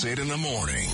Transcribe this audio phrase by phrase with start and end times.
[0.00, 0.88] Sid in the morning.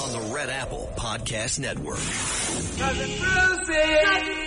[0.00, 1.98] On the Red Apple Podcast Network.
[1.98, 4.04] Cousin Brucie!
[4.06, 4.38] Cousin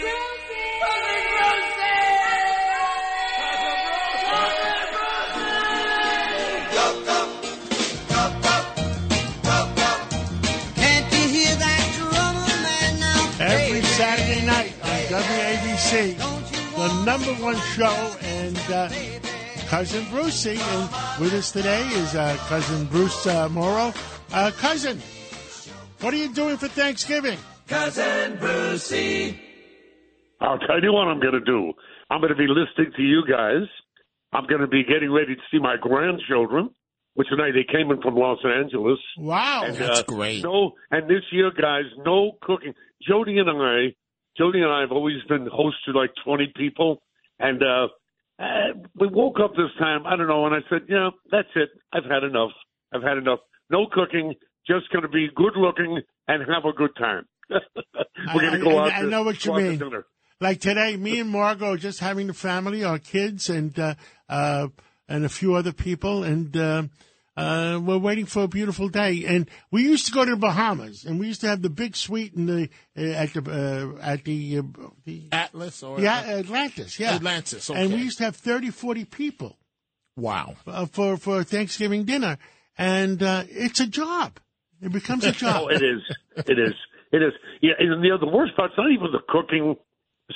[10.78, 13.46] Can't you hear that drummer man now?
[13.54, 16.18] Every Saturday night on WABC,
[16.76, 18.90] the number one show, and uh,
[19.72, 20.60] cousin Brucie.
[20.60, 23.94] And with us today is uh, cousin Bruce uh, Morrow.
[24.34, 25.00] Uh, cousin,
[26.02, 27.38] what are you doing for Thanksgiving?
[27.70, 29.40] Cousin Brucie!
[30.42, 31.72] I'll tell you what I'm going to do.
[32.10, 33.64] I'm going to be listening to you guys.
[34.34, 36.72] I'm going to be getting ready to see my grandchildren,
[37.14, 39.00] which tonight they came in from Los Angeles.
[39.18, 40.44] Wow, And, That's uh, great.
[40.44, 42.74] No, and this year, guys, no cooking.
[43.08, 43.96] Jody and I,
[44.38, 47.02] Jody and I have always been hosts to like 20 people,
[47.40, 47.88] and uh,
[48.42, 50.06] uh, we woke up this time.
[50.06, 51.70] I don't know, and I said, "Yeah, that's it.
[51.94, 52.52] I've had enough.
[52.94, 53.40] I've had enough.
[53.70, 54.34] No cooking.
[54.68, 57.26] Just going to be good looking and have a good time.
[57.50, 58.94] We're going to go I- out.
[58.94, 60.04] I know what you to mean.
[60.40, 63.94] Like today, me and Margot are just having the family, our kids, and uh,
[64.28, 64.68] uh,
[65.08, 66.56] and a few other people, and
[67.38, 69.24] uh, we're waiting for a beautiful day.
[69.26, 71.96] And we used to go to the Bahamas, and we used to have the big
[71.96, 74.62] suite in the uh, at the uh, at the, uh,
[75.06, 77.70] the Atlas or yeah Atlantis, yeah Atlantis.
[77.70, 77.82] Okay.
[77.82, 79.58] and we used to have 30, 40 people
[80.18, 80.56] wow.
[80.68, 82.38] uh, for for Thanksgiving dinner,
[82.78, 84.40] and uh, it's a job.
[84.82, 85.64] It becomes a job.
[85.64, 86.02] Oh, it is.
[86.36, 86.74] It is.
[87.14, 87.34] It is.
[87.62, 89.76] Yeah, and you know, the worst part's not even the cooking.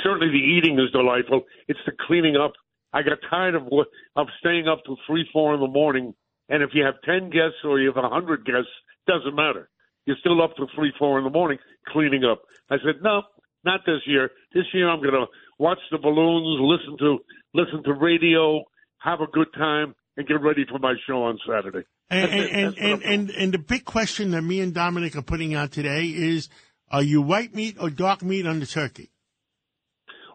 [0.03, 1.43] Certainly, the eating is delightful.
[1.67, 2.53] It's the cleaning up.
[2.93, 3.67] I got tired of
[4.15, 6.13] of staying up till three, four in the morning.
[6.49, 8.69] And if you have ten guests or you have a hundred guests,
[9.07, 9.69] doesn't matter.
[10.05, 11.57] You're still up till three, four in the morning
[11.87, 12.41] cleaning up.
[12.69, 13.23] I said, no,
[13.63, 14.29] not this year.
[14.53, 15.25] This year, I'm going to
[15.57, 17.17] watch the balloons, listen to
[17.53, 18.63] listen to radio,
[18.99, 21.85] have a good time, and get ready for my show on Saturday.
[22.09, 25.15] And and, That's what I'm and, and, and the big question that me and Dominic
[25.15, 26.49] are putting out today is:
[26.91, 29.09] Are you white meat or dark meat on the turkey?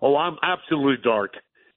[0.03, 1.35] Oh, I'm absolutely dark.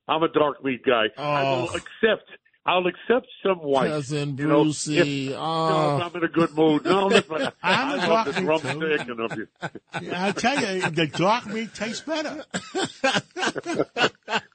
[0.08, 1.06] I'm a dark meat guy.
[1.18, 1.76] I will Oh.
[1.76, 2.30] accept.
[2.66, 3.90] I'll accept some white.
[3.90, 5.28] Cousin you know, Brucie.
[5.30, 5.98] if, oh.
[5.98, 6.86] if I'm in a good mood.
[6.86, 9.48] No, listen, I'm I love drum meat, and of you.
[9.94, 12.46] I tell you, the dark meat tastes better.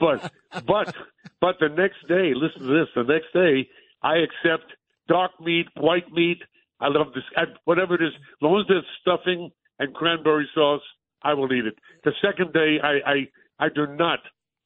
[0.00, 0.32] But
[0.66, 0.94] but
[1.40, 2.88] but the next day, listen to this.
[2.94, 3.68] The next day,
[4.02, 4.72] I accept
[5.08, 6.38] dark meat, white meat.
[6.80, 7.24] I love this.
[7.64, 10.82] Whatever it is, as long as there's stuffing and cranberry sauce,
[11.22, 11.78] I will eat it.
[12.04, 14.18] The second day, I I, I do not.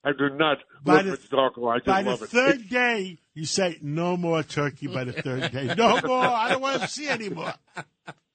[0.05, 1.53] I do not By look the- at dark.
[1.59, 2.28] I just By the love it.
[2.31, 4.87] third day, you say no more turkey.
[4.87, 6.25] By the third day, no more.
[6.25, 7.53] I don't want to see anymore.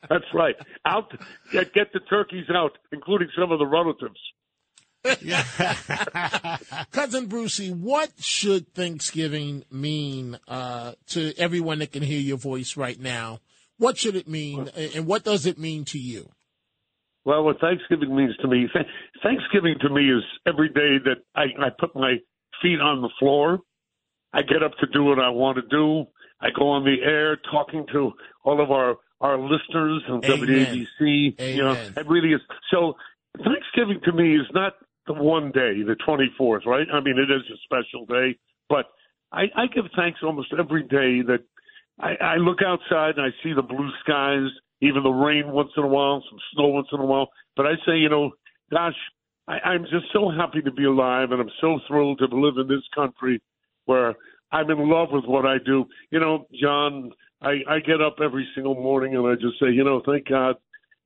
[0.08, 0.56] That's right.
[0.86, 1.12] Out,
[1.52, 4.20] get, get the turkeys out, including some of the relatives.
[5.22, 5.44] Yeah.
[6.92, 13.00] Cousin Brucie, what should Thanksgiving mean uh, to everyone that can hear your voice right
[13.00, 13.40] now?
[13.78, 16.30] What should it mean, and what does it mean to you?
[17.26, 18.86] Well, what Thanksgiving means to me, th-
[19.24, 22.16] Thanksgiving to me is every day that I, I put my
[22.62, 23.60] feet on the floor.
[24.34, 26.06] I get up to do what I want to do.
[26.42, 28.12] I go on the air talking to
[28.44, 30.88] all of our our listeners on Amen.
[31.00, 31.36] WABC.
[31.40, 32.42] You know, it really is.
[32.70, 32.94] So
[33.38, 34.74] Thanksgiving to me is not
[35.08, 36.88] the one day, the 24th, right?
[36.92, 38.38] I mean, it is a special day,
[38.70, 38.86] but
[39.32, 41.44] I, I give thanks almost every day that
[42.00, 44.50] I, I look outside and I see the blue skies,
[44.82, 47.30] even the rain once in a while, some snow once in a while.
[47.56, 48.32] But I say, you know,
[48.72, 48.96] gosh,
[49.48, 52.68] I, I'm just so happy to be alive, and I'm so thrilled to live in
[52.68, 53.42] this country
[53.86, 54.16] where
[54.52, 55.86] I'm in love with what I do.
[56.12, 57.12] You know, John,
[57.42, 60.56] I, I get up every single morning and I just say, you know, thank God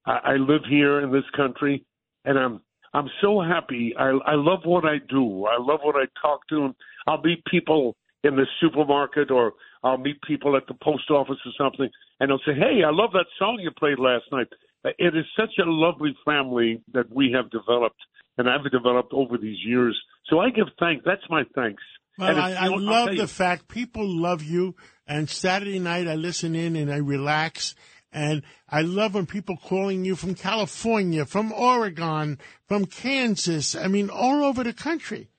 [0.05, 1.85] I, I live here in this country,
[2.25, 2.61] and I'm
[2.94, 3.94] I'm so happy.
[3.97, 5.45] I I love what I do.
[5.45, 6.75] I love what I talk to, and
[7.07, 9.53] I'll meet people in the supermarket or
[9.83, 11.89] I'll meet people at the post office or something,
[12.19, 14.48] and they'll say, "Hey, I love that song you played last night."
[14.86, 18.00] Uh, it is such a lovely family that we have developed,
[18.38, 20.00] and I've developed over these years.
[20.27, 21.04] So I give thanks.
[21.06, 21.83] That's my thanks.
[22.18, 24.75] Well, I, I you know, I'll love the you- fact people love you.
[25.07, 27.74] And Saturday night, I listen in and I relax.
[28.12, 32.38] And I love when people calling you from California, from Oregon,
[32.68, 33.75] from Kansas.
[33.75, 35.30] I mean, all over the country.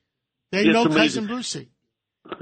[0.51, 1.27] They It's know amazing.
[1.27, 1.67] Cousin Brucie.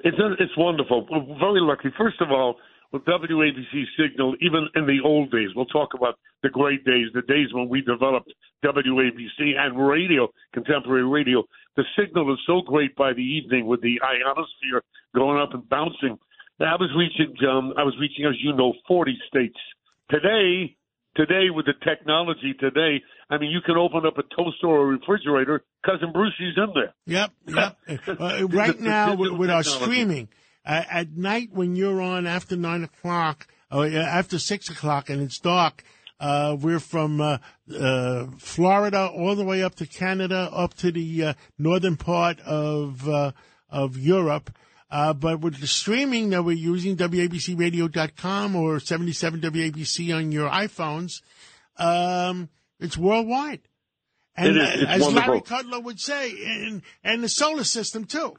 [0.03, 1.07] It's it's wonderful.
[1.09, 1.89] We're very lucky.
[1.97, 2.57] First of all,
[2.91, 7.21] with WABC signal, even in the old days, we'll talk about the great days, the
[7.21, 8.31] days when we developed
[8.63, 11.43] WABC and radio, contemporary radio.
[11.75, 14.83] The signal is so great by the evening with the ionosphere
[15.13, 16.17] going up and bouncing.
[16.59, 19.57] I was reaching, um, I was reaching, as you know, 40 states.
[20.09, 20.75] Today,
[21.15, 24.97] today with the technology today, I mean, you can open up a toaster or a
[24.97, 25.63] refrigerator.
[25.85, 26.93] Cousin Brucie's in there.
[27.05, 27.77] Yep, yep.
[28.19, 30.27] uh, right now, with, with our streaming,
[30.65, 35.21] uh, at night when you're on after nine o'clock or uh, after six o'clock and
[35.21, 35.83] it's dark,
[36.19, 37.37] uh, we're from uh,
[37.77, 43.07] uh, Florida all the way up to Canada, up to the uh, northern part of
[43.07, 43.31] uh,
[43.69, 44.51] of Europe.
[44.91, 51.21] Uh, but with the streaming that we're using, WABCRadio.com or 77WABC on your iPhones,
[51.77, 53.61] um, it's worldwide.
[54.35, 54.85] And It is.
[54.85, 55.41] As Larry wonderful.
[55.41, 58.35] Kudlow would say, and, and the solar system too.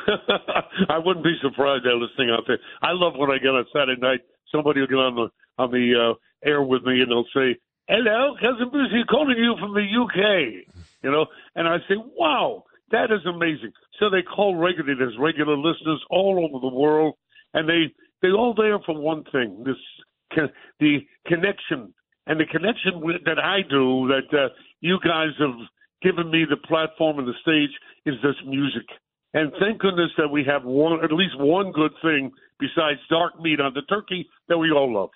[0.88, 2.58] I wouldn't be surprised they're listening out there.
[2.82, 4.20] I love when I get on Saturday night.
[4.52, 5.28] Somebody will get on the
[5.62, 7.58] on the uh, air with me and they'll say,
[7.88, 10.64] "Hello, cousin Brucie, calling you from the UK."
[11.02, 14.94] You know, and I say, "Wow, that is amazing." So they call regularly.
[14.98, 17.14] There's regular listeners all over the world,
[17.54, 17.92] and they
[18.22, 19.76] they all there for one thing: this
[20.34, 21.92] con- the connection
[22.26, 24.08] and the connection with, that I do.
[24.08, 24.48] That uh,
[24.80, 25.58] you guys have
[26.02, 27.74] given me the platform and the stage
[28.06, 28.86] is this music.
[29.34, 33.60] And thank goodness that we have one, at least one good thing besides dark meat
[33.60, 35.10] on the turkey that we all love.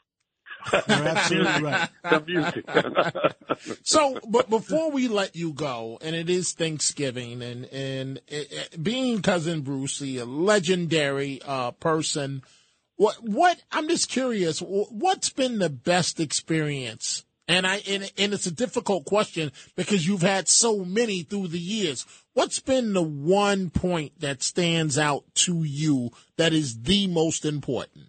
[0.73, 1.89] You're absolutely right.
[2.03, 2.65] The music.
[3.85, 9.23] So, but before we let you go, and it is Thanksgiving, and and uh, being
[9.23, 12.43] cousin Brucie, a legendary uh, person,
[12.97, 17.25] what what I'm just curious, what's been the best experience?
[17.47, 21.59] And I and, and it's a difficult question because you've had so many through the
[21.59, 22.07] years.
[22.35, 28.07] What's been the one point that stands out to you that is the most important?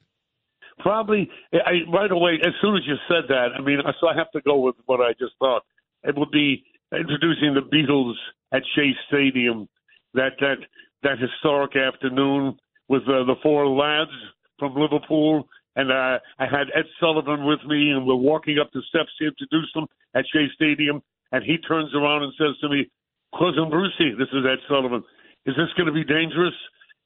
[0.79, 4.31] Probably, I, right away, as soon as you said that, I mean, so I have
[4.31, 5.63] to go with what I just thought.
[6.03, 8.15] It would be introducing the Beatles
[8.51, 9.67] at Shea Stadium,
[10.13, 10.57] that that
[11.03, 14.11] that historic afternoon with uh, the four lads
[14.59, 18.81] from Liverpool, and uh, I had Ed Sullivan with me, and we're walking up the
[18.89, 22.89] steps to introduce them at Shea Stadium, and he turns around and says to me,
[23.38, 25.03] "Cousin Brucie, this is Ed Sullivan.
[25.45, 26.53] Is this going to be dangerous?"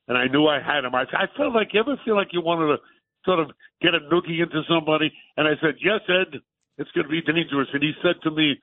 [0.07, 0.95] And I knew I had him.
[0.95, 2.77] I, I felt like you ever feel like you wanted to
[3.25, 3.51] sort of
[3.81, 6.39] get a nookie into somebody, and I said, "Yes, Ed,
[6.77, 8.59] it's going to be dangerous." And he said to me,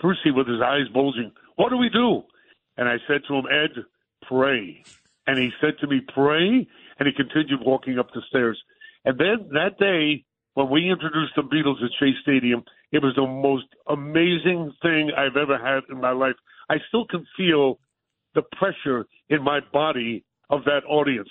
[0.00, 2.22] Brucie, with his eyes bulging, "What do we do?"
[2.76, 3.84] And I said to him, "Ed,
[4.22, 4.82] pray."
[5.26, 6.66] And he said to me, "Pray,"
[6.98, 8.60] and he continued walking up the stairs.
[9.04, 10.24] And then that day,
[10.54, 15.36] when we introduced the Beatles at Shea Stadium, it was the most amazing thing I've
[15.36, 16.34] ever had in my life.
[16.68, 17.78] I still can feel
[18.34, 21.28] the pressure in my body of that audience.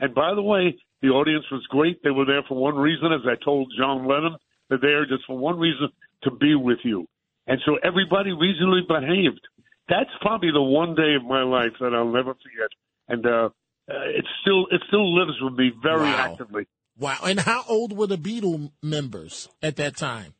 [0.00, 2.02] And by the way, the audience was great.
[2.02, 4.36] They were there for one reason, as I told John Lennon.
[4.68, 5.88] They're there just for one reason
[6.22, 7.06] to be with you.
[7.46, 9.46] And so everybody reasonably behaved.
[9.88, 12.70] That's probably the one day of my life that I'll never forget.
[13.08, 13.50] And uh,
[13.90, 16.30] uh, it still it still lives with me very Wow.
[16.32, 16.66] actively.
[16.98, 17.18] Wow!
[17.24, 20.32] And how old were the Beatle members at that time?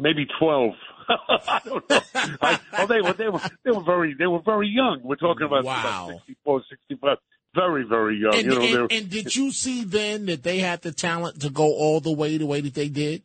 [0.00, 0.72] Maybe twelve.
[1.08, 2.00] I don't know.
[2.40, 5.00] I, oh, they were they were they were very they were very young.
[5.04, 6.06] We're talking about, Wow.
[6.06, 7.16] about 64, 65.
[7.54, 8.34] Very very young.
[8.34, 11.50] And, you know, and- and did you see then that they had the talent to
[11.50, 13.22] go all the way the way that they did?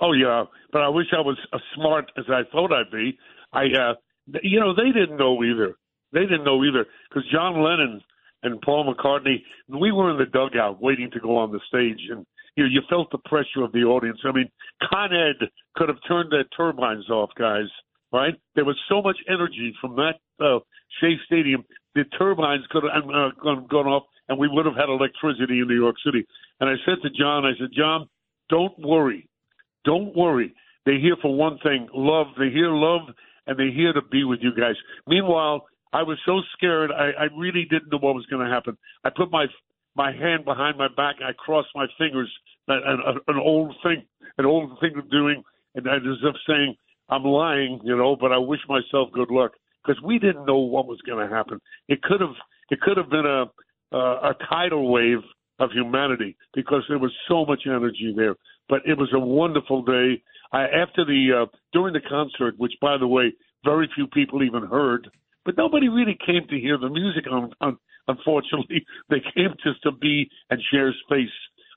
[0.00, 3.18] Oh yeah, but I wish I was as smart as I thought I'd be.
[3.52, 3.94] I, uh,
[4.42, 5.76] you know, they didn't know either.
[6.12, 8.02] They didn't know either because John Lennon
[8.42, 12.26] and Paul McCartney, we were in the dugout waiting to go on the stage, and
[12.56, 14.18] you you felt the pressure of the audience.
[14.24, 14.50] I mean,
[14.90, 17.66] Con Ed could have turned their turbines off, guys.
[18.12, 18.34] Right?
[18.54, 20.60] There was so much energy from that uh,
[21.00, 21.64] Shea Stadium.
[21.94, 25.68] The turbines could have uh, gone, gone off, and we would have had electricity in
[25.68, 26.24] New York City.
[26.60, 28.08] And I said to John, I said, John,
[28.48, 29.28] don't worry.
[29.84, 30.54] Don't worry.
[30.84, 32.28] They're here for one thing love.
[32.38, 33.02] They're here, love,
[33.46, 34.76] and they're here to be with you guys.
[35.06, 36.90] Meanwhile, I was so scared.
[36.92, 38.78] I, I really didn't know what was going to happen.
[39.04, 39.46] I put my
[39.96, 41.16] my hand behind my back.
[41.24, 42.32] I crossed my fingers.
[42.68, 44.02] An, an, an old thing,
[44.38, 45.42] an old thing of doing,
[45.74, 46.74] and as if saying,
[47.08, 48.16] "I'm lying," you know.
[48.16, 49.52] But I wish myself good luck
[49.84, 51.60] because we didn't know what was going to happen.
[51.88, 52.34] It could have
[52.70, 53.44] it could have been a
[53.92, 55.20] a, a tidal wave
[55.58, 58.34] of humanity because there was so much energy there.
[58.68, 60.22] But it was a wonderful day.
[60.52, 63.32] I, after the uh, during the concert, which by the way,
[63.64, 65.08] very few people even heard,
[65.46, 67.24] but nobody really came to hear the music.
[67.30, 71.28] On, on, unfortunately, they came just to be and share space.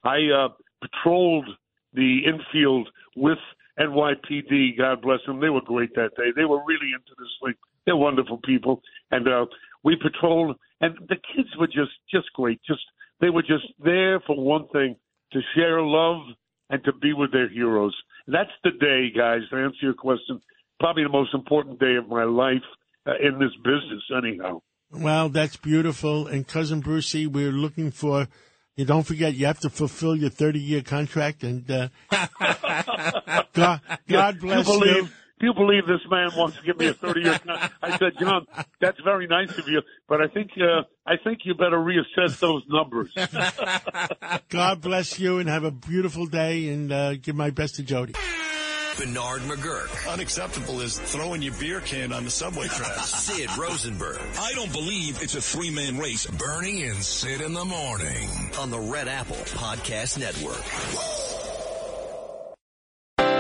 [0.04, 0.50] I uh,
[0.82, 1.48] patrolled
[1.94, 3.38] the infield with
[3.80, 4.78] NYPD.
[4.78, 5.40] God bless them.
[5.40, 6.32] They were great that day.
[6.36, 7.54] They were really into this thing.
[7.86, 9.46] They're wonderful people, and uh,
[9.84, 12.60] we patrolled and the kids were just just great.
[12.66, 12.82] Just
[13.22, 14.96] they were just there for one thing
[15.34, 16.22] to share love
[16.70, 17.96] and to be with their heroes.
[18.28, 19.42] That's the day, guys.
[19.50, 20.42] To answer your question,
[20.80, 22.64] probably the most important day of my life
[23.20, 24.62] in this business, anyhow.
[24.92, 26.28] Well, that's beautiful.
[26.28, 28.28] And cousin Brucie, we're looking for.
[28.76, 31.90] You don't forget, you have to fulfill your 30 year contract, and uh,
[33.54, 34.80] God, God bless you.
[34.80, 35.10] Believe, you.
[35.40, 37.74] Do you believe this man wants to give me a 30 year contract?
[37.82, 38.46] I said, John,
[38.82, 42.64] that's very nice of you, but I think uh, I think you better reassess those
[42.68, 43.14] numbers.
[44.50, 48.14] God bless you, and have a beautiful day, and uh, give my best to Jody.
[49.00, 50.12] Bernard McGuirk.
[50.12, 53.10] Unacceptable is throwing your beer can on the subway tracks.
[53.24, 54.20] Sid Rosenberg.
[54.38, 56.26] I don't believe it's a three man race.
[56.26, 58.28] Bernie and Sid in the morning
[58.60, 61.19] on the Red Apple Podcast Network.